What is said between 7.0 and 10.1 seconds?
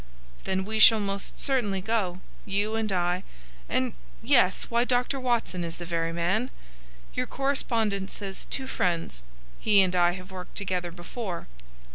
Your correspondent says two friends. He and